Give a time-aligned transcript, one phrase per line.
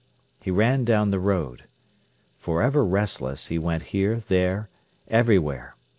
[0.39, 1.65] He ran down the road.
[2.39, 4.67] For ever restless, he went here, there,
[5.07, 5.75] everywhere.